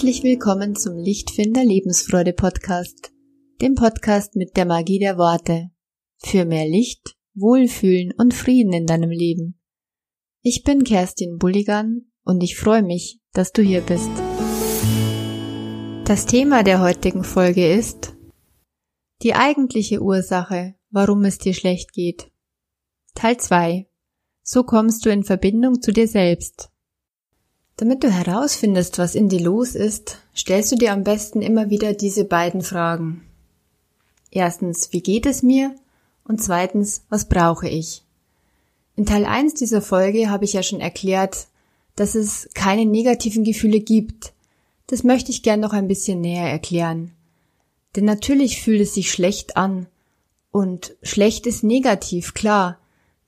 Herzlich 0.00 0.22
willkommen 0.22 0.76
zum 0.76 0.96
Lichtfinder 0.96 1.62
Lebensfreude 1.62 2.32
Podcast, 2.32 3.12
dem 3.60 3.74
Podcast 3.74 4.34
mit 4.34 4.56
der 4.56 4.64
Magie 4.64 4.98
der 4.98 5.18
Worte. 5.18 5.72
Für 6.24 6.46
mehr 6.46 6.66
Licht, 6.66 7.16
Wohlfühlen 7.34 8.10
und 8.16 8.32
Frieden 8.32 8.72
in 8.72 8.86
deinem 8.86 9.10
Leben. 9.10 9.60
Ich 10.40 10.64
bin 10.64 10.84
Kerstin 10.84 11.36
Bulligan 11.36 12.10
und 12.24 12.42
ich 12.42 12.56
freue 12.56 12.82
mich, 12.82 13.20
dass 13.34 13.52
du 13.52 13.60
hier 13.60 13.82
bist. 13.82 14.08
Das 16.06 16.24
Thema 16.24 16.62
der 16.62 16.80
heutigen 16.80 17.22
Folge 17.22 17.70
ist 17.70 18.16
die 19.20 19.34
eigentliche 19.34 20.00
Ursache, 20.00 20.76
warum 20.88 21.26
es 21.26 21.36
dir 21.36 21.52
schlecht 21.52 21.92
geht. 21.92 22.32
Teil 23.14 23.36
2. 23.36 23.86
So 24.42 24.62
kommst 24.62 25.04
du 25.04 25.10
in 25.10 25.24
Verbindung 25.24 25.82
zu 25.82 25.92
dir 25.92 26.08
selbst. 26.08 26.70
Damit 27.80 28.04
du 28.04 28.10
herausfindest, 28.10 28.98
was 28.98 29.14
in 29.14 29.30
dir 29.30 29.40
los 29.40 29.74
ist, 29.74 30.18
stellst 30.36 30.70
du 30.70 30.76
dir 30.76 30.92
am 30.92 31.02
besten 31.02 31.40
immer 31.40 31.70
wieder 31.70 31.94
diese 31.94 32.26
beiden 32.26 32.60
Fragen. 32.60 33.24
Erstens, 34.30 34.92
wie 34.92 35.00
geht 35.00 35.24
es 35.24 35.42
mir? 35.42 35.74
Und 36.22 36.42
zweitens, 36.42 37.04
was 37.08 37.24
brauche 37.24 37.70
ich? 37.70 38.02
In 38.96 39.06
Teil 39.06 39.24
1 39.24 39.54
dieser 39.54 39.80
Folge 39.80 40.28
habe 40.28 40.44
ich 40.44 40.52
ja 40.52 40.62
schon 40.62 40.82
erklärt, 40.82 41.46
dass 41.96 42.14
es 42.14 42.50
keine 42.52 42.84
negativen 42.84 43.44
Gefühle 43.44 43.80
gibt. 43.80 44.34
Das 44.86 45.02
möchte 45.02 45.30
ich 45.30 45.42
gern 45.42 45.60
noch 45.60 45.72
ein 45.72 45.88
bisschen 45.88 46.20
näher 46.20 46.50
erklären. 46.50 47.12
Denn 47.96 48.04
natürlich 48.04 48.60
fühlt 48.60 48.82
es 48.82 48.92
sich 48.92 49.10
schlecht 49.10 49.56
an. 49.56 49.86
Und 50.50 50.96
schlecht 51.02 51.46
ist 51.46 51.64
negativ, 51.64 52.34
klar. 52.34 52.78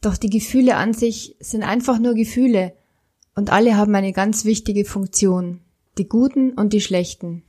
Doch 0.03 0.19
die 0.19 0.29
Gefühle 0.29 0.77
an 0.77 0.93
sich 0.93 1.37
sind 1.41 1.63
einfach 1.63 1.99
nur 1.99 2.13
Gefühle 2.13 2.75
und 3.35 3.51
alle 3.51 3.77
haben 3.77 3.95
eine 3.95 4.13
ganz 4.13 4.45
wichtige 4.45 4.85
Funktion, 4.85 5.61
die 5.99 6.09
guten 6.09 6.53
und 6.53 6.73
die 6.73 6.81
schlechten. 6.81 7.43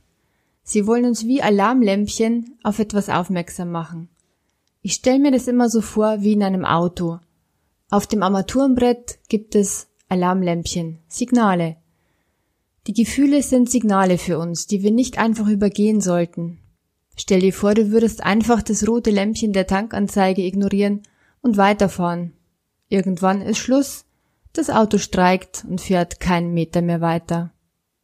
Sie 0.62 0.86
wollen 0.86 1.04
uns 1.04 1.26
wie 1.26 1.42
Alarmlämpchen 1.42 2.58
auf 2.62 2.78
etwas 2.78 3.10
aufmerksam 3.10 3.70
machen. 3.70 4.08
Ich 4.80 4.94
stelle 4.94 5.18
mir 5.18 5.30
das 5.30 5.46
immer 5.46 5.68
so 5.68 5.80
vor 5.80 6.22
wie 6.22 6.32
in 6.32 6.42
einem 6.42 6.64
Auto. 6.64 7.18
Auf 7.90 8.06
dem 8.06 8.22
Armaturenbrett 8.22 9.18
gibt 9.28 9.54
es 9.54 9.88
Alarmlämpchen, 10.08 11.00
Signale. 11.08 11.76
Die 12.86 12.92
Gefühle 12.92 13.42
sind 13.42 13.70
Signale 13.70 14.18
für 14.18 14.38
uns, 14.38 14.66
die 14.66 14.82
wir 14.82 14.90
nicht 14.90 15.18
einfach 15.18 15.48
übergehen 15.48 16.00
sollten. 16.00 16.58
Stell 17.16 17.40
dir 17.40 17.52
vor, 17.52 17.74
du 17.74 17.90
würdest 17.90 18.22
einfach 18.22 18.62
das 18.62 18.86
rote 18.86 19.10
Lämpchen 19.10 19.52
der 19.52 19.66
Tankanzeige 19.66 20.42
ignorieren 20.42 21.02
und 21.40 21.56
weiterfahren. 21.56 22.32
Irgendwann 22.88 23.40
ist 23.40 23.58
Schluss, 23.58 24.03
das 24.54 24.70
Auto 24.70 24.98
streikt 24.98 25.64
und 25.68 25.80
fährt 25.80 26.20
keinen 26.20 26.54
Meter 26.54 26.80
mehr 26.80 27.00
weiter. 27.00 27.52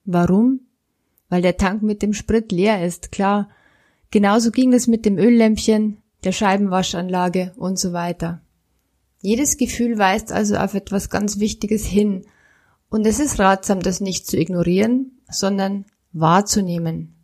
Warum? 0.04 0.60
Weil 1.28 1.42
der 1.42 1.56
Tank 1.56 1.82
mit 1.82 2.02
dem 2.02 2.12
Sprit 2.12 2.52
leer 2.52 2.84
ist, 2.84 3.12
klar. 3.12 3.48
Genauso 4.10 4.50
ging 4.50 4.72
es 4.72 4.86
mit 4.86 5.06
dem 5.06 5.16
Öllämpchen, 5.16 5.98
der 6.24 6.32
Scheibenwaschanlage 6.32 7.52
und 7.56 7.78
so 7.78 7.92
weiter. 7.92 8.42
Jedes 9.22 9.56
Gefühl 9.56 9.98
weist 9.98 10.32
also 10.32 10.56
auf 10.56 10.74
etwas 10.74 11.08
ganz 11.08 11.38
Wichtiges 11.38 11.84
hin, 11.86 12.26
und 12.90 13.06
es 13.06 13.20
ist 13.20 13.38
ratsam, 13.38 13.80
das 13.80 14.00
nicht 14.00 14.26
zu 14.26 14.36
ignorieren, 14.36 15.12
sondern 15.30 15.84
wahrzunehmen. 16.12 17.14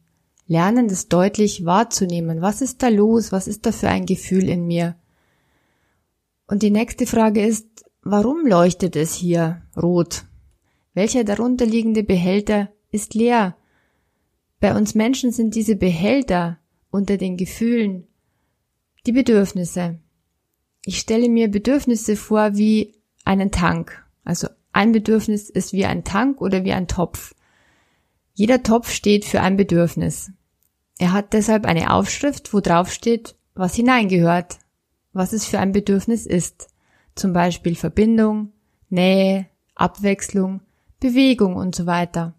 Lernen, 0.46 0.86
das 0.86 1.08
deutlich 1.08 1.64
wahrzunehmen. 1.64 2.40
Was 2.40 2.60
ist 2.60 2.84
da 2.84 2.88
los? 2.88 3.32
Was 3.32 3.48
ist 3.48 3.66
da 3.66 3.72
für 3.72 3.88
ein 3.88 4.06
Gefühl 4.06 4.48
in 4.48 4.66
mir? 4.68 4.94
Und 6.46 6.62
die 6.62 6.70
nächste 6.70 7.04
Frage 7.04 7.44
ist, 7.44 7.66
Warum 8.08 8.46
leuchtet 8.46 8.94
es 8.94 9.16
hier 9.16 9.62
rot? 9.76 10.26
Welcher 10.94 11.24
darunterliegende 11.24 12.04
Behälter 12.04 12.68
ist 12.92 13.14
leer? 13.14 13.56
Bei 14.60 14.76
uns 14.76 14.94
Menschen 14.94 15.32
sind 15.32 15.56
diese 15.56 15.74
Behälter 15.74 16.56
unter 16.92 17.16
den 17.16 17.36
Gefühlen 17.36 18.06
die 19.06 19.12
Bedürfnisse. 19.12 19.98
Ich 20.84 21.00
stelle 21.00 21.28
mir 21.28 21.48
Bedürfnisse 21.48 22.14
vor 22.14 22.56
wie 22.56 22.94
einen 23.24 23.50
Tank. 23.50 24.06
Also 24.22 24.46
ein 24.70 24.92
Bedürfnis 24.92 25.50
ist 25.50 25.72
wie 25.72 25.84
ein 25.84 26.04
Tank 26.04 26.40
oder 26.40 26.62
wie 26.62 26.74
ein 26.74 26.86
Topf. 26.86 27.34
Jeder 28.34 28.62
Topf 28.62 28.92
steht 28.92 29.24
für 29.24 29.40
ein 29.40 29.56
Bedürfnis. 29.56 30.30
Er 31.00 31.12
hat 31.12 31.32
deshalb 31.32 31.66
eine 31.66 31.92
Aufschrift, 31.92 32.54
wo 32.54 32.60
drauf 32.60 32.92
steht, 32.92 33.34
was 33.54 33.74
hineingehört, 33.74 34.60
was 35.12 35.32
es 35.32 35.44
für 35.44 35.58
ein 35.58 35.72
Bedürfnis 35.72 36.24
ist 36.24 36.68
zum 37.16 37.32
Beispiel 37.32 37.74
Verbindung, 37.74 38.52
Nähe, 38.88 39.46
Abwechslung, 39.74 40.60
Bewegung 41.00 41.56
und 41.56 41.74
so 41.74 41.86
weiter. 41.86 42.34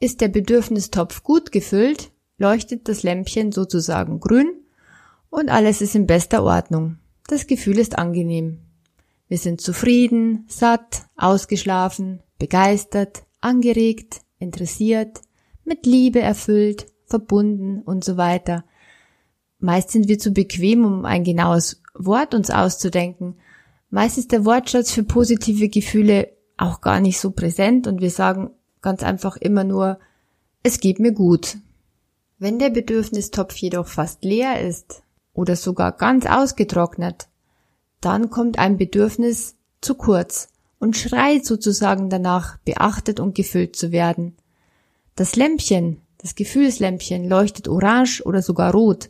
Ist 0.00 0.20
der 0.20 0.28
Bedürfnistopf 0.28 1.22
gut 1.22 1.52
gefüllt, 1.52 2.10
leuchtet 2.38 2.88
das 2.88 3.02
Lämpchen 3.02 3.52
sozusagen 3.52 4.20
grün 4.20 4.48
und 5.30 5.48
alles 5.48 5.80
ist 5.80 5.94
in 5.94 6.06
bester 6.06 6.42
Ordnung. 6.42 6.98
Das 7.28 7.46
Gefühl 7.46 7.78
ist 7.78 7.98
angenehm. 7.98 8.58
Wir 9.28 9.38
sind 9.38 9.60
zufrieden, 9.60 10.44
satt, 10.48 11.06
ausgeschlafen, 11.16 12.22
begeistert, 12.38 13.24
angeregt, 13.40 14.20
interessiert, 14.38 15.20
mit 15.64 15.86
Liebe 15.86 16.20
erfüllt, 16.20 16.86
verbunden 17.06 17.82
und 17.82 18.04
so 18.04 18.16
weiter. 18.16 18.64
Meist 19.58 19.90
sind 19.90 20.08
wir 20.08 20.18
zu 20.18 20.32
bequem, 20.32 20.84
um 20.84 21.04
ein 21.04 21.24
genaues 21.24 21.82
Wort 21.98 22.34
uns 22.34 22.50
auszudenken. 22.50 23.36
Meist 23.90 24.18
ist 24.18 24.32
der 24.32 24.44
Wortschatz 24.44 24.90
für 24.90 25.04
positive 25.04 25.68
Gefühle 25.68 26.28
auch 26.56 26.80
gar 26.80 27.00
nicht 27.00 27.20
so 27.20 27.30
präsent 27.30 27.86
und 27.86 28.00
wir 28.00 28.10
sagen 28.10 28.50
ganz 28.82 29.02
einfach 29.02 29.36
immer 29.36 29.64
nur, 29.64 29.98
es 30.62 30.80
geht 30.80 30.98
mir 30.98 31.12
gut. 31.12 31.58
Wenn 32.38 32.58
der 32.58 32.70
Bedürfnistopf 32.70 33.56
jedoch 33.56 33.86
fast 33.86 34.24
leer 34.24 34.60
ist 34.60 35.02
oder 35.32 35.56
sogar 35.56 35.92
ganz 35.92 36.26
ausgetrocknet, 36.26 37.28
dann 38.00 38.30
kommt 38.30 38.58
ein 38.58 38.76
Bedürfnis 38.76 39.56
zu 39.80 39.94
kurz 39.94 40.48
und 40.78 40.96
schreit 40.96 41.44
sozusagen 41.46 42.10
danach, 42.10 42.58
beachtet 42.58 43.20
und 43.20 43.34
gefüllt 43.34 43.76
zu 43.76 43.92
werden. 43.92 44.36
Das 45.14 45.36
Lämpchen, 45.36 46.02
das 46.18 46.34
Gefühlslämpchen 46.34 47.28
leuchtet 47.28 47.68
orange 47.68 48.22
oder 48.24 48.42
sogar 48.42 48.72
rot, 48.72 49.08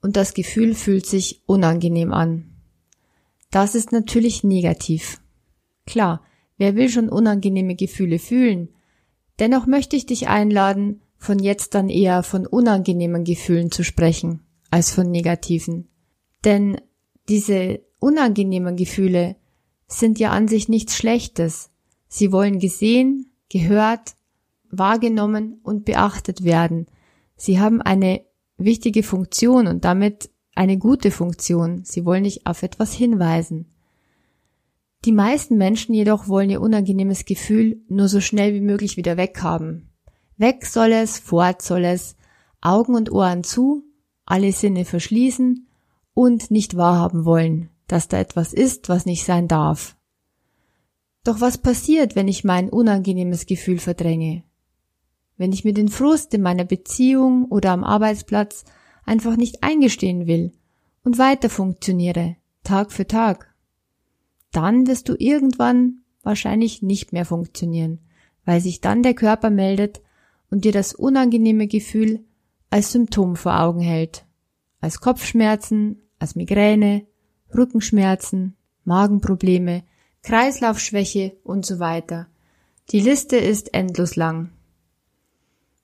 und 0.00 0.16
das 0.16 0.34
Gefühl 0.34 0.74
fühlt 0.74 1.06
sich 1.06 1.42
unangenehm 1.46 2.12
an. 2.12 2.50
Das 3.50 3.74
ist 3.74 3.92
natürlich 3.92 4.44
negativ. 4.44 5.20
Klar, 5.86 6.22
wer 6.56 6.76
will 6.76 6.88
schon 6.88 7.08
unangenehme 7.08 7.74
Gefühle 7.74 8.18
fühlen? 8.18 8.68
Dennoch 9.38 9.66
möchte 9.66 9.96
ich 9.96 10.06
dich 10.06 10.28
einladen, 10.28 11.00
von 11.16 11.38
jetzt 11.38 11.74
dann 11.74 11.88
eher 11.88 12.22
von 12.22 12.46
unangenehmen 12.46 13.24
Gefühlen 13.24 13.70
zu 13.70 13.82
sprechen, 13.82 14.40
als 14.70 14.90
von 14.90 15.10
negativen. 15.10 15.88
Denn 16.44 16.80
diese 17.28 17.80
unangenehmen 17.98 18.76
Gefühle 18.76 19.36
sind 19.86 20.18
ja 20.18 20.30
an 20.30 20.46
sich 20.46 20.68
nichts 20.68 20.96
Schlechtes. 20.96 21.70
Sie 22.06 22.30
wollen 22.30 22.58
gesehen, 22.58 23.32
gehört, 23.48 24.14
wahrgenommen 24.70 25.60
und 25.62 25.84
beachtet 25.84 26.44
werden. 26.44 26.86
Sie 27.36 27.58
haben 27.58 27.82
eine 27.82 28.27
wichtige 28.58 29.02
Funktion 29.02 29.66
und 29.66 29.84
damit 29.84 30.30
eine 30.54 30.76
gute 30.76 31.10
Funktion. 31.10 31.84
Sie 31.84 32.04
wollen 32.04 32.24
dich 32.24 32.46
auf 32.46 32.62
etwas 32.62 32.92
hinweisen. 32.92 33.66
Die 35.04 35.12
meisten 35.12 35.56
Menschen 35.56 35.94
jedoch 35.94 36.28
wollen 36.28 36.50
ihr 36.50 36.60
unangenehmes 36.60 37.24
Gefühl 37.24 37.80
nur 37.88 38.08
so 38.08 38.20
schnell 38.20 38.52
wie 38.52 38.60
möglich 38.60 38.96
wieder 38.96 39.16
weghaben. 39.16 39.88
Weg 40.36 40.66
soll 40.66 40.92
es, 40.92 41.18
fort 41.18 41.62
soll 41.62 41.84
es, 41.84 42.16
Augen 42.60 42.94
und 42.94 43.12
Ohren 43.12 43.44
zu, 43.44 43.84
alle 44.26 44.52
Sinne 44.52 44.84
verschließen 44.84 45.68
und 46.14 46.50
nicht 46.50 46.76
wahrhaben 46.76 47.24
wollen, 47.24 47.70
dass 47.86 48.08
da 48.08 48.18
etwas 48.18 48.52
ist, 48.52 48.88
was 48.88 49.06
nicht 49.06 49.24
sein 49.24 49.46
darf. 49.46 49.96
Doch 51.24 51.40
was 51.40 51.58
passiert, 51.58 52.16
wenn 52.16 52.26
ich 52.26 52.42
mein 52.42 52.68
unangenehmes 52.68 53.46
Gefühl 53.46 53.78
verdränge? 53.78 54.42
Wenn 55.38 55.52
ich 55.52 55.64
mir 55.64 55.72
den 55.72 55.88
Frust 55.88 56.34
in 56.34 56.42
meiner 56.42 56.64
Beziehung 56.64 57.46
oder 57.46 57.70
am 57.70 57.84
Arbeitsplatz 57.84 58.64
einfach 59.04 59.36
nicht 59.36 59.62
eingestehen 59.62 60.26
will 60.26 60.52
und 61.04 61.16
weiter 61.16 61.48
funktioniere, 61.48 62.36
Tag 62.64 62.92
für 62.92 63.06
Tag, 63.06 63.54
dann 64.52 64.86
wirst 64.86 65.08
du 65.08 65.14
irgendwann 65.18 66.02
wahrscheinlich 66.22 66.82
nicht 66.82 67.12
mehr 67.12 67.24
funktionieren, 67.24 68.00
weil 68.44 68.60
sich 68.60 68.80
dann 68.80 69.02
der 69.02 69.14
Körper 69.14 69.48
meldet 69.48 70.02
und 70.50 70.64
dir 70.64 70.72
das 70.72 70.94
unangenehme 70.94 71.68
Gefühl 71.68 72.24
als 72.70 72.92
Symptom 72.92 73.36
vor 73.36 73.60
Augen 73.60 73.80
hält, 73.80 74.26
als 74.80 75.00
Kopfschmerzen, 75.00 76.02
als 76.18 76.34
Migräne, 76.34 77.06
Rückenschmerzen, 77.56 78.56
Magenprobleme, 78.84 79.84
Kreislaufschwäche 80.22 81.36
und 81.44 81.64
so 81.64 81.78
weiter. 81.78 82.26
Die 82.90 83.00
Liste 83.00 83.36
ist 83.36 83.72
endlos 83.74 84.16
lang. 84.16 84.50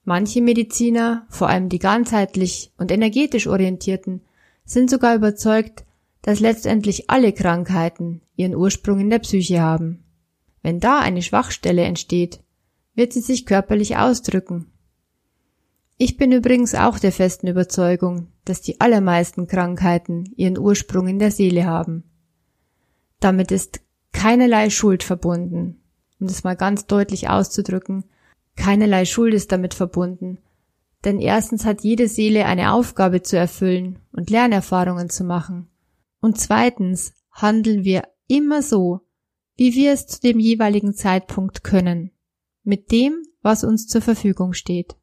Manche 0.05 0.41
Mediziner, 0.41 1.25
vor 1.29 1.49
allem 1.49 1.67
die 1.67 1.79
ganzheitlich 1.79 2.71
und 2.77 2.91
energetisch 2.91 3.47
orientierten, 3.47 4.21
sind 4.63 4.89
sogar 4.89 5.15
überzeugt, 5.15 5.83
dass 6.21 6.39
letztendlich 6.39 7.09
alle 7.09 7.33
Krankheiten 7.33 8.21
ihren 8.35 8.55
Ursprung 8.55 8.99
in 8.99 9.09
der 9.09 9.19
Psyche 9.19 9.61
haben. 9.61 10.03
Wenn 10.61 10.79
da 10.79 10.99
eine 10.99 11.23
Schwachstelle 11.23 11.83
entsteht, 11.83 12.39
wird 12.93 13.13
sie 13.13 13.21
sich 13.21 13.47
körperlich 13.47 13.97
ausdrücken. 13.97 14.71
Ich 15.97 16.17
bin 16.17 16.31
übrigens 16.31 16.75
auch 16.75 16.99
der 16.99 17.11
festen 17.11 17.47
Überzeugung, 17.47 18.27
dass 18.43 18.61
die 18.61 18.81
allermeisten 18.81 19.47
Krankheiten 19.47 20.25
ihren 20.35 20.57
Ursprung 20.57 21.07
in 21.07 21.19
der 21.19 21.31
Seele 21.31 21.65
haben. 21.65 22.03
Damit 23.19 23.51
ist 23.51 23.81
keinerlei 24.11 24.69
Schuld 24.69 25.03
verbunden. 25.03 25.81
Um 26.19 26.27
das 26.27 26.43
mal 26.43 26.55
ganz 26.55 26.85
deutlich 26.85 27.29
auszudrücken, 27.29 28.05
keinerlei 28.55 29.05
Schuld 29.05 29.33
ist 29.33 29.51
damit 29.51 29.73
verbunden. 29.73 30.39
Denn 31.03 31.19
erstens 31.19 31.65
hat 31.65 31.81
jede 31.81 32.07
Seele 32.07 32.45
eine 32.45 32.73
Aufgabe 32.73 33.21
zu 33.21 33.37
erfüllen 33.37 33.99
und 34.11 34.29
Lernerfahrungen 34.29 35.09
zu 35.09 35.23
machen. 35.23 35.69
Und 36.19 36.39
zweitens 36.39 37.13
handeln 37.31 37.83
wir 37.83 38.07
immer 38.27 38.61
so, 38.61 39.01
wie 39.55 39.75
wir 39.75 39.93
es 39.93 40.07
zu 40.07 40.19
dem 40.21 40.39
jeweiligen 40.39 40.93
Zeitpunkt 40.93 41.63
können, 41.63 42.11
mit 42.63 42.91
dem, 42.91 43.23
was 43.41 43.63
uns 43.63 43.87
zur 43.87 44.01
Verfügung 44.01 44.53
steht. 44.53 44.95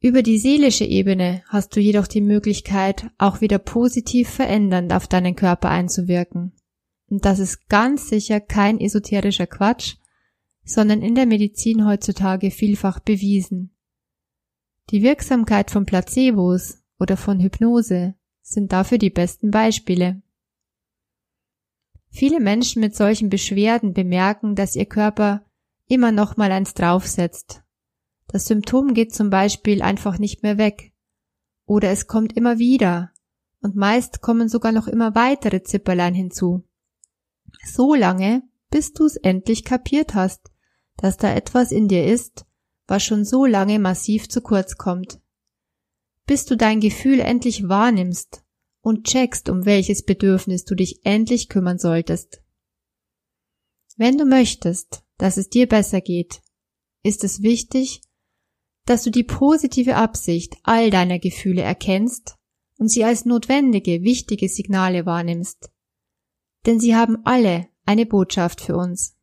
Über 0.00 0.22
die 0.22 0.38
seelische 0.38 0.84
Ebene 0.84 1.42
hast 1.48 1.74
du 1.74 1.80
jedoch 1.80 2.06
die 2.06 2.20
Möglichkeit, 2.20 3.10
auch 3.18 3.40
wieder 3.40 3.58
positiv 3.58 4.28
verändernd 4.28 4.92
auf 4.92 5.06
deinen 5.06 5.36
Körper 5.36 5.70
einzuwirken. 5.70 6.52
Und 7.08 7.24
das 7.24 7.38
ist 7.38 7.68
ganz 7.68 8.08
sicher 8.08 8.40
kein 8.40 8.80
esoterischer 8.80 9.46
Quatsch, 9.46 9.96
sondern 10.66 11.00
in 11.00 11.14
der 11.14 11.24
Medizin 11.24 11.86
heutzutage 11.86 12.50
vielfach 12.50 13.00
bewiesen. 13.00 13.74
Die 14.90 15.02
Wirksamkeit 15.02 15.70
von 15.70 15.86
Placebos 15.86 16.82
oder 16.98 17.16
von 17.16 17.40
Hypnose 17.40 18.14
sind 18.42 18.72
dafür 18.72 18.98
die 18.98 19.10
besten 19.10 19.50
Beispiele. 19.50 20.20
Viele 22.10 22.40
Menschen 22.40 22.80
mit 22.80 22.94
solchen 22.94 23.30
Beschwerden 23.30 23.94
bemerken, 23.94 24.54
dass 24.54 24.76
ihr 24.76 24.86
Körper 24.86 25.46
immer 25.88 26.12
noch 26.12 26.36
mal 26.36 26.52
eins 26.52 26.74
draufsetzt 26.74 27.62
das 28.28 28.46
Symptom 28.46 28.94
geht 28.94 29.14
zum 29.14 29.30
Beispiel 29.30 29.82
einfach 29.82 30.18
nicht 30.18 30.42
mehr 30.42 30.58
weg. 30.58 30.92
Oder 31.64 31.90
es 31.90 32.06
kommt 32.06 32.36
immer 32.36 32.58
wieder. 32.58 33.12
Und 33.60 33.76
meist 33.76 34.20
kommen 34.20 34.48
sogar 34.48 34.72
noch 34.72 34.88
immer 34.88 35.14
weitere 35.14 35.62
Zipperlein 35.62 36.14
hinzu. 36.14 36.64
So 37.64 37.94
lange, 37.94 38.42
bis 38.70 38.92
du 38.92 39.06
es 39.06 39.16
endlich 39.16 39.64
kapiert 39.64 40.14
hast, 40.14 40.52
dass 40.96 41.16
da 41.16 41.34
etwas 41.34 41.72
in 41.72 41.88
dir 41.88 42.06
ist, 42.06 42.46
was 42.86 43.04
schon 43.04 43.24
so 43.24 43.46
lange 43.46 43.78
massiv 43.78 44.28
zu 44.28 44.40
kurz 44.40 44.76
kommt. 44.76 45.20
Bis 46.26 46.44
du 46.44 46.56
dein 46.56 46.80
Gefühl 46.80 47.20
endlich 47.20 47.68
wahrnimmst 47.68 48.42
und 48.80 49.06
checkst, 49.06 49.48
um 49.48 49.64
welches 49.64 50.04
Bedürfnis 50.04 50.64
du 50.64 50.74
dich 50.74 51.04
endlich 51.04 51.48
kümmern 51.48 51.78
solltest. 51.78 52.42
Wenn 53.96 54.18
du 54.18 54.24
möchtest, 54.24 55.02
dass 55.18 55.36
es 55.36 55.48
dir 55.48 55.66
besser 55.66 56.00
geht, 56.00 56.42
ist 57.02 57.24
es 57.24 57.42
wichtig, 57.42 58.02
dass 58.84 59.02
du 59.02 59.10
die 59.10 59.24
positive 59.24 59.96
Absicht 59.96 60.56
all 60.62 60.90
deiner 60.90 61.18
Gefühle 61.18 61.62
erkennst 61.62 62.36
und 62.78 62.88
sie 62.88 63.04
als 63.04 63.24
notwendige, 63.24 64.02
wichtige 64.02 64.48
Signale 64.48 65.06
wahrnimmst. 65.06 65.70
Denn 66.66 66.78
sie 66.78 66.94
haben 66.94 67.24
alle 67.24 67.68
eine 67.84 68.06
Botschaft 68.06 68.60
für 68.60 68.76
uns. 68.76 69.15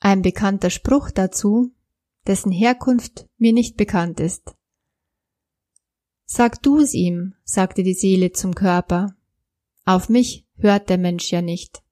Ein 0.00 0.22
bekannter 0.22 0.70
Spruch 0.70 1.10
dazu, 1.10 1.72
dessen 2.26 2.52
Herkunft 2.52 3.26
mir 3.36 3.52
nicht 3.52 3.76
bekannt 3.76 4.20
ist. 4.20 4.54
Sag 6.24 6.62
du's 6.62 6.94
ihm, 6.94 7.34
sagte 7.44 7.82
die 7.82 7.94
Seele 7.94 8.32
zum 8.32 8.54
Körper. 8.54 9.16
Auf 9.84 10.08
mich 10.08 10.46
hört 10.56 10.90
der 10.90 10.98
Mensch 10.98 11.30
ja 11.32 11.40
nicht. 11.40 11.82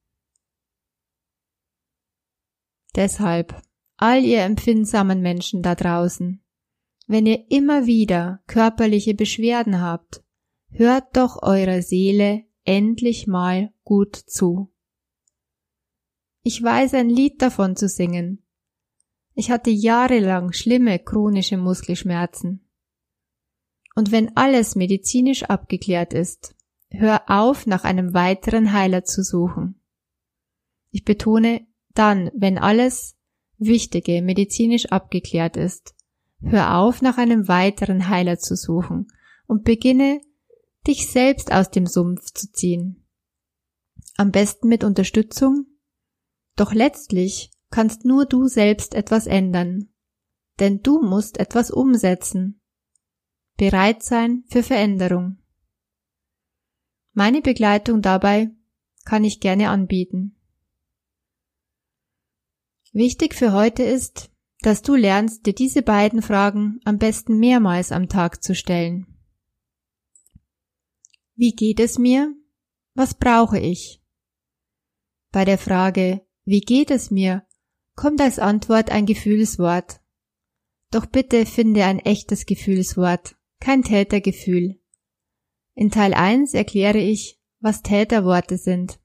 Deshalb 2.95 3.63
all 3.97 4.23
ihr 4.23 4.43
empfindsamen 4.43 5.21
Menschen 5.23 5.63
da 5.63 5.75
draußen. 5.75 6.43
Wenn 7.07 7.27
ihr 7.27 7.51
immer 7.51 7.87
wieder 7.87 8.43
körperliche 8.47 9.15
Beschwerden 9.15 9.81
habt, 9.81 10.23
hört 10.71 11.17
doch 11.17 11.43
eurer 11.43 11.83
Seele 11.83 12.45
endlich 12.65 13.27
mal 13.27 13.73
gut 13.85 14.17
zu. 14.17 14.71
Ich 16.49 16.63
weiß 16.63 16.95
ein 16.95 17.11
Lied 17.11 17.43
davon 17.43 17.75
zu 17.75 17.89
singen. 17.89 18.41
Ich 19.35 19.51
hatte 19.51 19.71
jahrelang 19.71 20.53
schlimme 20.53 21.01
chronische 21.01 21.57
Muskelschmerzen. 21.57 22.65
Und 23.97 24.13
wenn 24.13 24.37
alles 24.37 24.77
medizinisch 24.77 25.43
abgeklärt 25.43 26.15
ist, 26.15 26.55
hör 26.89 27.25
auf, 27.27 27.67
nach 27.67 27.83
einem 27.83 28.15
weiteren 28.15 28.73
Heiler 28.73 29.03
zu 29.03 29.25
suchen. 29.25 29.81
Ich 30.93 31.05
betone 31.05 31.67
dann, 31.95 32.31
wenn 32.33 32.59
alles 32.59 33.17
Wichtige 33.59 34.23
medizinisch 34.23 34.87
abgeklärt 34.87 35.57
ist. 35.57 35.97
Hör 36.41 36.79
auf, 36.79 37.03
nach 37.03 37.19
einem 37.19 37.49
weiteren 37.49 38.09
Heiler 38.09 38.39
zu 38.39 38.55
suchen 38.55 39.09
und 39.49 39.65
beginne, 39.65 40.21
dich 40.87 41.09
selbst 41.09 41.53
aus 41.53 41.73
dem 41.73 41.87
Sumpf 41.87 42.31
zu 42.31 42.53
ziehen. 42.53 43.05
Am 44.17 44.31
besten 44.31 44.69
mit 44.69 44.85
Unterstützung. 44.85 45.67
Doch 46.57 46.73
letztlich 46.73 47.51
kannst 47.71 48.05
nur 48.05 48.27
du 48.27 48.49
selbst 48.49 48.95
etwas 48.95 49.27
ändern. 49.27 49.89
Denn 50.59 50.83
du 50.83 51.03
musst 51.03 51.39
etwas 51.39 51.71
umsetzen. 51.71 52.61
Bereit 53.57 54.03
sein 54.03 54.45
für 54.49 54.63
Veränderung. 54.63 55.39
Meine 57.13 57.41
Begleitung 57.41 58.03
dabei 58.03 58.51
kann 59.05 59.25
ich 59.25 59.41
gerne 59.41 59.71
anbieten. 59.71 60.37
Wichtig 62.93 63.35
für 63.35 63.53
heute 63.53 63.83
ist, 63.83 64.31
dass 64.61 64.83
du 64.83 64.95
lernst, 64.95 65.47
dir 65.47 65.55
diese 65.55 65.83
beiden 65.83 66.23
Fragen 66.23 66.81
am 66.85 66.99
besten 66.99 67.39
mehrmals 67.39 67.93
am 67.93 68.09
Tag 68.09 68.43
zu 68.43 68.55
stellen. 68.55 69.07
Wie 71.35 71.53
geht 71.53 71.81
es 71.81 71.99
mir? 71.99 72.35
Was 72.95 73.15
brauche 73.15 73.59
ich? 73.59 74.03
Bei 75.31 75.45
der 75.45 75.59
Frage, 75.59 76.26
wie 76.47 76.61
geht 76.61 76.91
es 76.91 77.11
mir, 77.11 77.45
kommt 77.95 78.21
als 78.21 78.39
Antwort 78.39 78.91
ein 78.91 79.05
Gefühlswort. 79.05 80.01
Doch 80.91 81.05
bitte 81.05 81.45
finde 81.45 81.85
ein 81.85 81.99
echtes 81.99 82.47
Gefühlswort, 82.47 83.37
kein 83.61 83.83
Tätergefühl. 83.83 84.81
In 85.75 85.91
Teil 85.91 86.15
1 86.15 86.55
erkläre 86.55 87.01
ich, 87.01 87.39
was 87.61 87.83
Täterworte 87.83 88.57
sind. 88.57 88.99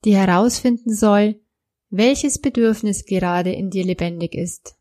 die 0.05 0.15
herausfinden 0.15 0.93
soll, 0.93 1.41
welches 1.89 2.39
Bedürfnis 2.39 3.05
gerade 3.05 3.51
in 3.51 3.69
dir 3.69 3.83
lebendig 3.83 4.35
ist. 4.35 4.75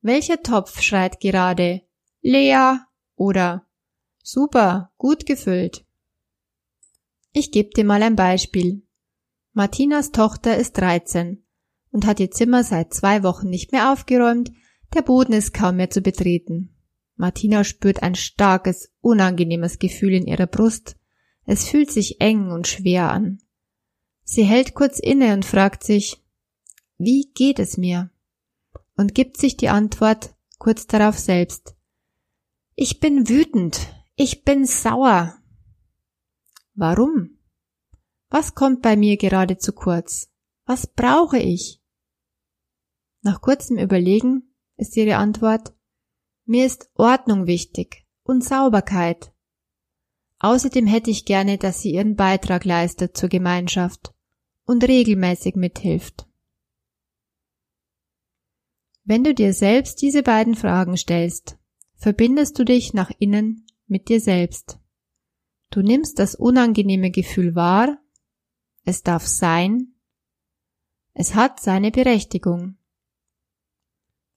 Welcher 0.00 0.42
Topf 0.42 0.80
schreit 0.80 1.20
gerade 1.20 1.82
leer 2.20 2.86
oder 3.16 3.66
super, 4.22 4.92
gut 4.98 5.26
gefüllt? 5.26 5.84
Ich 7.32 7.50
gebe 7.50 7.70
dir 7.70 7.84
mal 7.84 8.02
ein 8.02 8.16
Beispiel. 8.16 8.86
Martinas 9.52 10.12
Tochter 10.12 10.56
ist 10.56 10.78
13 10.78 11.44
und 11.90 12.06
hat 12.06 12.20
ihr 12.20 12.30
Zimmer 12.30 12.64
seit 12.64 12.94
zwei 12.94 13.22
Wochen 13.22 13.48
nicht 13.48 13.72
mehr 13.72 13.92
aufgeräumt, 13.92 14.52
der 14.94 15.02
Boden 15.02 15.32
ist 15.32 15.54
kaum 15.54 15.76
mehr 15.76 15.90
zu 15.90 16.02
betreten. 16.02 16.74
Martina 17.16 17.64
spürt 17.64 18.02
ein 18.02 18.14
starkes, 18.14 18.92
unangenehmes 19.00 19.78
Gefühl 19.78 20.14
in 20.14 20.26
ihrer 20.26 20.46
Brust. 20.46 20.96
Es 21.44 21.68
fühlt 21.68 21.90
sich 21.90 22.20
eng 22.20 22.50
und 22.50 22.66
schwer 22.66 23.10
an. 23.10 23.38
Sie 24.34 24.44
hält 24.44 24.72
kurz 24.72 24.98
inne 24.98 25.34
und 25.34 25.44
fragt 25.44 25.84
sich, 25.84 26.24
wie 26.96 27.30
geht 27.34 27.58
es 27.58 27.76
mir? 27.76 28.10
Und 28.96 29.14
gibt 29.14 29.36
sich 29.36 29.58
die 29.58 29.68
Antwort 29.68 30.34
kurz 30.56 30.86
darauf 30.86 31.18
selbst. 31.18 31.76
Ich 32.74 32.98
bin 32.98 33.28
wütend. 33.28 33.92
Ich 34.16 34.42
bin 34.42 34.64
sauer. 34.64 35.36
Warum? 36.72 37.40
Was 38.30 38.54
kommt 38.54 38.80
bei 38.80 38.96
mir 38.96 39.18
gerade 39.18 39.58
zu 39.58 39.74
kurz? 39.74 40.30
Was 40.64 40.86
brauche 40.86 41.38
ich? 41.38 41.82
Nach 43.20 43.42
kurzem 43.42 43.76
Überlegen 43.76 44.54
ist 44.78 44.96
ihre 44.96 45.16
Antwort. 45.16 45.74
Mir 46.46 46.64
ist 46.64 46.90
Ordnung 46.94 47.46
wichtig 47.46 48.06
und 48.22 48.42
Sauberkeit. 48.42 49.34
Außerdem 50.38 50.86
hätte 50.86 51.10
ich 51.10 51.26
gerne, 51.26 51.58
dass 51.58 51.82
sie 51.82 51.92
ihren 51.92 52.16
Beitrag 52.16 52.64
leistet 52.64 53.14
zur 53.14 53.28
Gemeinschaft 53.28 54.11
und 54.64 54.84
regelmäßig 54.84 55.56
mithilft. 55.56 56.26
Wenn 59.04 59.24
du 59.24 59.34
dir 59.34 59.52
selbst 59.52 60.00
diese 60.00 60.22
beiden 60.22 60.54
Fragen 60.54 60.96
stellst, 60.96 61.58
verbindest 61.96 62.58
du 62.58 62.64
dich 62.64 62.94
nach 62.94 63.10
innen 63.18 63.66
mit 63.86 64.08
dir 64.08 64.20
selbst. 64.20 64.78
Du 65.70 65.82
nimmst 65.82 66.18
das 66.18 66.34
unangenehme 66.34 67.10
Gefühl 67.10 67.54
wahr, 67.54 67.98
es 68.84 69.02
darf 69.02 69.26
sein, 69.26 69.94
es 71.14 71.34
hat 71.34 71.60
seine 71.60 71.90
Berechtigung. 71.90 72.76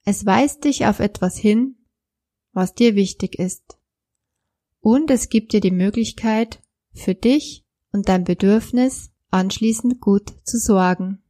Es 0.04 0.26
weist 0.26 0.66
dich 0.66 0.86
auf 0.86 1.00
etwas 1.00 1.38
hin, 1.38 1.78
was 2.52 2.74
dir 2.74 2.96
wichtig 2.96 3.40
ist. 3.40 3.80
Und 4.80 5.10
es 5.10 5.30
gibt 5.30 5.54
dir 5.54 5.62
die 5.62 5.72
Möglichkeit, 5.72 6.62
für 6.94 7.16
dich 7.16 7.66
und 7.92 8.08
dein 8.08 8.24
Bedürfnis 8.24 9.12
anschließend 9.36 10.00
gut 10.00 10.34
zu 10.44 10.58
sorgen. 10.58 11.22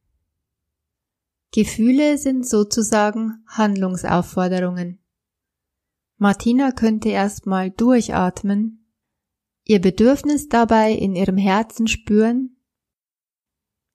Gefühle 1.52 2.18
sind 2.18 2.48
sozusagen 2.48 3.44
Handlungsaufforderungen. 3.48 5.00
Martina 6.18 6.72
könnte 6.72 7.10
erstmal 7.10 7.72
durchatmen, 7.72 8.88
ihr 9.64 9.82
Bedürfnis 9.82 10.48
dabei 10.48 10.94
in 10.94 11.16
ihrem 11.16 11.38
Herzen 11.38 11.88
spüren, 11.88 12.58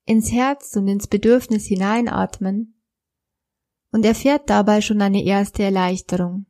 ins 0.07 0.33
Herz 0.33 0.75
und 0.76 0.88
ins 0.88 1.07
Bedürfnis 1.07 1.67
hineinatmen 1.67 2.83
und 3.93 4.05
erfährt 4.05 4.50
dabei 4.50 4.81
schon 4.81 5.00
eine 5.00 5.25
erste 5.25 5.62
Erleichterung. 5.62 6.47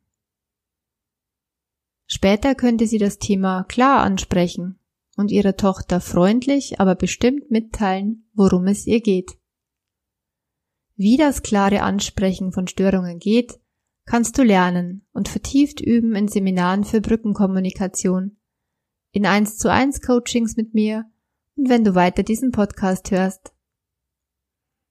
Später 2.06 2.54
könnte 2.54 2.86
sie 2.86 2.98
das 2.98 3.18
Thema 3.18 3.64
klar 3.64 4.00
ansprechen 4.00 4.79
und 5.20 5.30
ihrer 5.30 5.56
Tochter 5.56 6.00
freundlich, 6.00 6.80
aber 6.80 6.96
bestimmt 6.96 7.50
mitteilen, 7.50 8.28
worum 8.34 8.66
es 8.66 8.86
ihr 8.86 9.00
geht. 9.00 9.38
Wie 10.96 11.16
das 11.16 11.42
klare 11.42 11.82
Ansprechen 11.82 12.52
von 12.52 12.66
Störungen 12.66 13.18
geht, 13.20 13.60
kannst 14.06 14.36
du 14.36 14.42
lernen 14.42 15.06
und 15.12 15.28
vertieft 15.28 15.80
üben 15.80 16.14
in 16.16 16.28
Seminaren 16.28 16.84
für 16.84 17.00
Brückenkommunikation, 17.00 18.36
in 19.12 19.24
1 19.24 19.56
zu 19.56 19.70
1 19.70 20.02
Coachings 20.02 20.56
mit 20.56 20.74
mir 20.74 21.04
und 21.56 21.68
wenn 21.68 21.84
du 21.84 21.94
weiter 21.94 22.22
diesen 22.22 22.50
Podcast 22.50 23.10
hörst. 23.12 23.54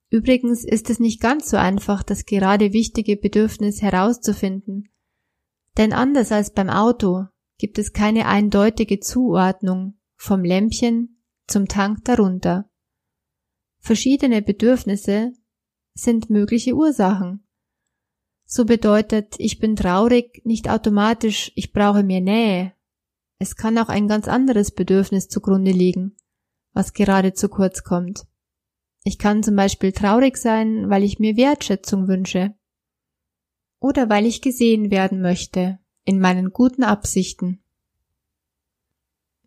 Übrigens 0.10 0.64
ist 0.64 0.90
es 0.90 1.00
nicht 1.00 1.22
ganz 1.22 1.50
so 1.50 1.58
einfach, 1.58 2.02
das 2.02 2.26
gerade 2.26 2.74
wichtige 2.74 3.18
Bedürfnis 3.18 3.82
herauszufinden, 3.82 4.90
denn 5.78 5.94
anders 5.94 6.32
als 6.32 6.54
beim 6.54 6.70
Auto 6.70 7.26
gibt 7.60 7.78
es 7.78 7.94
keine 7.94 8.26
eindeutige 8.26 9.00
Zuordnung 9.00 9.99
vom 10.20 10.44
Lämpchen 10.44 11.24
zum 11.48 11.68
Tank 11.68 12.04
darunter. 12.04 12.70
Verschiedene 13.80 14.42
Bedürfnisse 14.42 15.32
sind 15.94 16.30
mögliche 16.30 16.76
Ursachen. 16.76 17.48
So 18.46 18.66
bedeutet 18.66 19.36
ich 19.38 19.60
bin 19.60 19.78
traurig 19.78 20.42
nicht 20.44 20.70
automatisch 20.70 21.54
ich 21.56 21.72
brauche 21.72 22.04
mehr 22.04 22.20
Nähe. 22.20 22.74
Es 23.38 23.56
kann 23.56 23.78
auch 23.78 23.88
ein 23.88 24.10
ganz 24.10 24.28
anderes 24.28 24.72
Bedürfnis 24.72 25.30
zugrunde 25.30 25.72
liegen, 25.72 26.18
was 26.74 26.94
gerade 26.94 27.34
zu 27.34 27.48
kurz 27.48 27.84
kommt. 27.84 28.28
Ich 29.06 29.18
kann 29.18 29.42
zum 29.42 29.56
Beispiel 29.56 29.94
traurig 29.94 30.36
sein, 30.36 30.90
weil 30.90 31.04
ich 31.04 31.20
mir 31.20 31.38
Wertschätzung 31.38 32.10
wünsche. 32.10 32.54
Oder 33.80 34.10
weil 34.10 34.26
ich 34.26 34.42
gesehen 34.42 34.92
werden 34.92 35.22
möchte, 35.22 35.80
in 36.04 36.20
meinen 36.20 36.52
guten 36.52 36.84
Absichten. 36.84 37.64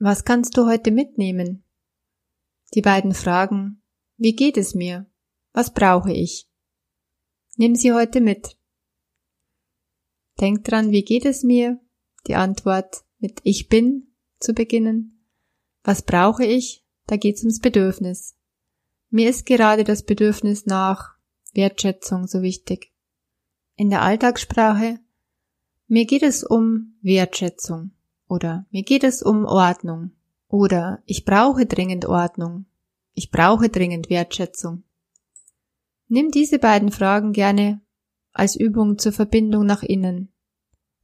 Was 0.05 0.25
kannst 0.25 0.57
du 0.57 0.67
heute 0.67 0.91
mitnehmen? 0.91 1.63
Die 2.75 2.83
beiden 2.83 3.15
Fragen, 3.15 3.85
wie 4.17 4.35
geht 4.35 4.57
es 4.57 4.75
mir? 4.75 5.07
Was 5.53 5.73
brauche 5.73 6.13
ich? 6.13 6.51
Nimm 7.57 7.77
sie 7.77 7.93
heute 7.93 8.21
mit. 8.21 8.59
Denk 10.41 10.65
dran, 10.65 10.91
wie 10.91 11.05
geht 11.05 11.25
es 11.25 11.45
mir? 11.45 11.79
Die 12.27 12.35
Antwort 12.35 13.05
mit 13.21 13.43
Ich 13.45 13.69
bin 13.69 14.13
zu 14.41 14.55
beginnen. 14.55 15.25
Was 15.85 16.03
brauche 16.03 16.45
ich? 16.45 16.85
Da 17.07 17.17
geht's 17.17 17.43
ums 17.43 17.61
Bedürfnis. 17.61 18.37
Mir 19.09 19.31
ist 19.31 19.47
gerade 19.47 19.85
das 19.85 20.03
Bedürfnis 20.03 20.67
nach 20.67 21.15
Wertschätzung 21.55 22.27
so 22.27 22.43
wichtig. 22.43 22.93
In 23.77 23.89
der 23.89 24.03
Alltagssprache 24.03 24.99
mir 25.87 26.07
geht 26.07 26.25
es 26.25 26.43
um 26.43 26.99
Wertschätzung 27.03 27.93
oder 28.33 28.65
mir 28.71 28.83
geht 28.83 29.05
es 29.05 29.23
um 29.23 29.45
Ordnung 29.45 30.13
oder 30.49 31.03
ich 31.05 31.27
brauche 31.27 31.67
dringend 31.67 32.07
Ordnung. 32.07 32.65
Ich 33.13 33.31
brauche 33.31 33.69
dringend 33.69 34.09
Wertschätzung. 34.09 34.85
Nimm 36.09 36.31
diese 36.31 36.59
beiden 36.59 36.91
Fragen 36.91 37.35
gerne 37.35 37.83
als 38.33 38.57
Übung 38.57 38.97
zur 38.97 39.13
Verbindung 39.13 39.67
nach 39.67 39.83
innen, 39.83 40.33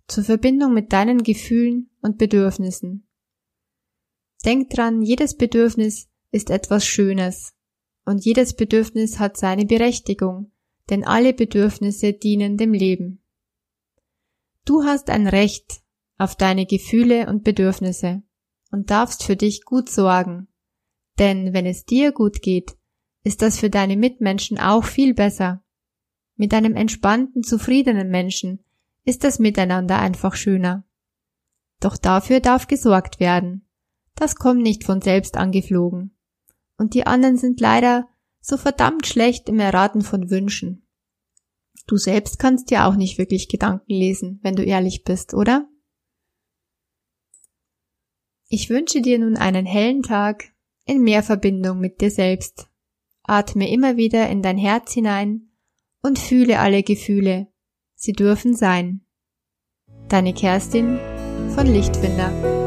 zur 0.07 0.25
Verbindung 0.25 0.73
mit 0.73 0.95
deinen 0.95 1.23
Gefühlen 1.23 1.91
und 2.01 2.17
Bedürfnissen. 2.17 3.07
Denk 4.47 4.71
dran, 4.71 5.03
jedes 5.03 5.37
Bedürfnis 5.37 6.09
ist 6.31 6.49
etwas 6.49 6.87
Schönes 6.87 7.53
und 8.07 8.25
jedes 8.25 8.55
Bedürfnis 8.55 9.19
hat 9.19 9.37
seine 9.37 9.67
Berechtigung, 9.67 10.51
denn 10.89 11.05
alle 11.05 11.35
Bedürfnisse 11.35 12.15
dienen 12.15 12.57
dem 12.57 12.73
Leben. 12.73 13.23
Du 14.65 14.85
hast 14.85 15.11
ein 15.11 15.27
Recht 15.27 15.83
auf 16.19 16.37
deine 16.37 16.67
Gefühle 16.67 17.29
und 17.29 17.45
Bedürfnisse 17.45 18.23
und 18.71 18.91
darfst 18.91 19.23
für 19.23 19.37
dich 19.37 19.65
gut 19.65 19.89
sorgen, 19.89 20.49
denn 21.19 21.53
wenn 21.53 21.67
es 21.67 21.85
dir 21.85 22.13
gut 22.13 22.43
geht, 22.43 22.77
ist 23.25 23.43
das 23.43 23.59
für 23.59 23.71
deine 23.71 23.97
Mitmenschen 23.97 24.59
auch 24.59 24.85
viel 24.85 25.15
besser. 25.15 25.63
Mit 26.37 26.55
einem 26.55 26.77
entspannten, 26.77 27.43
zufriedenen 27.43 28.11
Menschen 28.11 28.65
ist 29.05 29.25
das 29.25 29.39
Miteinander 29.39 29.99
einfach 29.99 30.35
schöner. 30.35 30.85
Doch 31.81 31.97
dafür 31.97 32.41
darf 32.41 32.67
gesorgt 32.67 33.21
werden. 33.21 33.69
Das 34.15 34.37
kommt 34.37 34.63
nicht 34.63 34.85
von 34.85 35.01
selbst 35.01 35.37
angeflogen. 35.37 36.17
Und 36.77 36.95
die 36.95 37.07
anderen 37.07 37.37
sind 37.37 37.61
leider 37.61 38.09
so 38.41 38.57
verdammt 38.57 39.07
schlecht 39.07 39.49
im 39.49 39.59
Erraten 39.59 40.03
von 40.03 40.31
Wünschen. 40.31 40.87
Du 41.87 41.97
selbst 41.97 42.39
kannst 42.39 42.71
ja 42.71 42.89
auch 42.89 42.97
nicht 42.97 43.19
wirklich 43.19 43.49
Gedanken 43.49 43.93
lesen, 43.93 44.39
wenn 44.43 44.55
du 44.55 44.63
ehrlich 44.63 45.05
bist, 45.05 45.35
oder? 45.35 45.69
Ich 48.51 48.71
wünsche 48.71 49.03
dir 49.03 49.19
nun 49.19 49.37
einen 49.37 49.67
hellen 49.67 50.03
Tag 50.03 50.53
in 50.87 51.03
mehr 51.03 51.23
Verbindung 51.23 51.81
mit 51.81 52.01
dir 52.01 52.11
selbst. 52.11 52.69
Atme 53.23 53.71
immer 53.71 53.99
wieder 53.99 54.29
in 54.31 54.43
dein 54.43 54.57
Herz 54.57 54.95
hinein 54.95 55.51
und 56.03 56.19
fühle 56.19 56.59
alle 56.59 56.83
Gefühle. 56.83 57.49
Sie 57.95 58.13
dürfen 58.13 58.55
sein. 58.55 59.03
Deine 60.09 60.33
Kerstin 60.33 60.99
von 61.55 61.67
Lichtfinder. 61.67 62.58